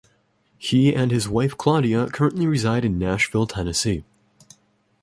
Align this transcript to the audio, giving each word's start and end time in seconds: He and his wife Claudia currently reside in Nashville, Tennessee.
He 0.57 0.95
and 0.95 1.11
his 1.11 1.29
wife 1.29 1.55
Claudia 1.55 2.07
currently 2.07 2.47
reside 2.47 2.83
in 2.83 2.97
Nashville, 2.97 3.45
Tennessee. 3.45 4.03